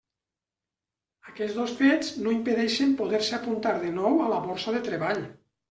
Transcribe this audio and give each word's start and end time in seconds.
Aquests 1.31 1.57
dos 1.57 1.73
fets 1.83 2.09
no 2.25 2.33
impedeixen 2.37 2.97
poder-se 3.03 3.39
apuntar 3.41 3.77
de 3.87 3.95
nou 4.01 4.19
a 4.27 4.33
la 4.35 4.43
borsa 4.51 4.77
de 4.81 4.85
treball. 4.93 5.25